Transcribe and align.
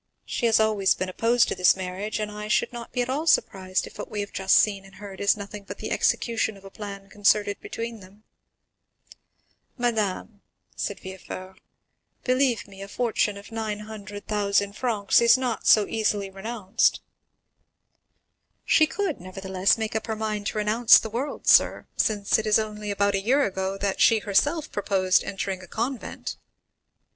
She 0.25 0.47
has 0.47 0.59
always 0.59 0.95
been 0.95 1.09
opposed 1.09 1.47
to 1.47 1.53
this 1.53 1.75
marriage, 1.75 2.17
and 2.17 2.31
I 2.31 2.47
should 2.47 2.73
not 2.73 2.91
be 2.91 3.03
at 3.03 3.09
all 3.11 3.27
surprised 3.27 3.85
if 3.85 3.99
what 3.99 4.09
we 4.09 4.21
have 4.21 4.33
just 4.33 4.57
seen 4.57 4.83
and 4.83 4.95
heard 4.95 5.21
is 5.21 5.37
nothing 5.37 5.63
but 5.63 5.77
the 5.77 5.91
execution 5.91 6.57
of 6.57 6.65
a 6.65 6.71
plan 6.71 7.07
concerted 7.07 7.61
between 7.61 7.99
them." 7.99 8.23
"Madame," 9.77 10.41
said 10.75 10.99
Villefort, 11.01 11.59
"believe 12.23 12.67
me, 12.67 12.81
a 12.81 12.87
fortune 12.87 13.37
of 13.37 13.51
900,000 13.51 14.73
francs 14.73 15.21
is 15.21 15.37
not 15.37 15.67
so 15.67 15.85
easily 15.85 16.31
renounced." 16.31 16.99
"She 18.65 18.87
could, 18.87 19.21
nevertheless, 19.21 19.77
make 19.77 19.95
up 19.95 20.07
her 20.07 20.15
mind 20.15 20.47
to 20.47 20.57
renounce 20.57 20.97
the 20.97 21.11
world, 21.11 21.45
sir, 21.45 21.85
since 21.95 22.39
it 22.39 22.47
is 22.47 22.57
only 22.57 22.89
about 22.89 23.13
a 23.13 23.21
year 23.21 23.45
ago 23.45 23.77
that 23.77 24.01
she 24.01 24.17
herself 24.17 24.71
proposed 24.71 25.23
entering 25.23 25.61
a 25.61 25.67
convent." 25.67 26.37